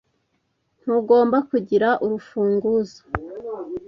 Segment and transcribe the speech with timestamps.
[0.81, 3.01] Ntugomba kugira urufunguzo